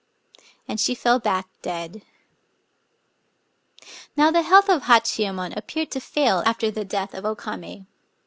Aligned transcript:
And 0.67 0.79
she 0.79 0.95
fell 0.95 1.19
back 1.19 1.47
dead. 1.61 2.01
Now 4.17 4.31
the 4.31 4.41
health 4.41 4.65
qf 4.65 4.81
Hachiyemon 4.85 5.55
appeared 5.55 5.91
to 5.91 5.99
fail 6.01 6.41
after 6.43 6.71
the 6.71 6.83
death 6.83 7.13
of 7.13 7.23
O 7.23 7.35
Kame. 7.35 7.85